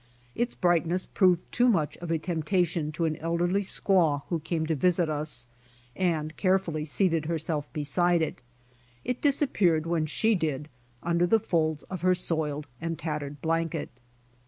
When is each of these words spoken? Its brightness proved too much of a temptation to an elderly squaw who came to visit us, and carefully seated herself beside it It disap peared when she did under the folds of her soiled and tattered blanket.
Its 0.33 0.55
brightness 0.55 1.05
proved 1.05 1.41
too 1.51 1.69
much 1.69 1.95
of 1.97 2.09
a 2.09 2.17
temptation 2.17 2.91
to 2.91 3.05
an 3.05 3.15
elderly 3.17 3.61
squaw 3.61 4.23
who 4.29 4.39
came 4.39 4.65
to 4.65 4.73
visit 4.73 5.11
us, 5.11 5.45
and 5.95 6.35
carefully 6.37 6.83
seated 6.83 7.25
herself 7.25 7.71
beside 7.71 8.19
it 8.23 8.41
It 9.05 9.21
disap 9.21 9.53
peared 9.53 9.85
when 9.85 10.07
she 10.07 10.33
did 10.33 10.69
under 11.03 11.27
the 11.27 11.39
folds 11.39 11.83
of 11.83 12.01
her 12.01 12.15
soiled 12.15 12.65
and 12.81 12.97
tattered 12.97 13.43
blanket. 13.43 13.89